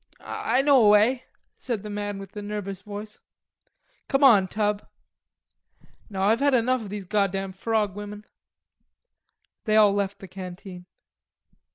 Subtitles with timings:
[0.19, 1.25] "I know a way,"
[1.59, 3.19] said the man with the nervous voice,
[4.07, 4.87] "Come on; Tub."
[6.09, 8.25] "No, I've had enough of these goddam frog women."
[9.65, 10.87] They all left the canteen.